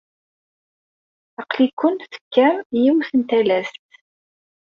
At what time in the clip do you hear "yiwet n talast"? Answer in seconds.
2.83-3.81